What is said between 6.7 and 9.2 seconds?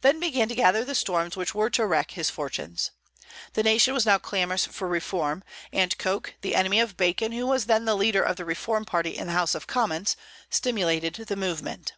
of Bacon, who was then the leader of the Reform party